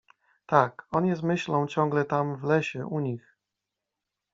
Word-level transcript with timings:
—Tak, 0.47 0.87
on 0.91 1.05
jest 1.05 1.23
myślą 1.23 1.67
ciągle 1.67 2.05
tam 2.05 2.37
w 2.37 2.43
lesie 2.43 2.87
u 2.87 2.99
nich… 2.99 3.37